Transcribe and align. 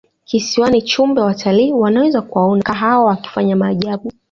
kisiwani 0.25 0.81
chumbe 0.81 1.21
watalii 1.21 1.73
wanaweza 1.73 2.21
kuwaona 2.21 2.63
kaa 2.63 2.73
hao 2.73 3.05
wakifanya 3.05 3.55
maajabu 3.55 4.11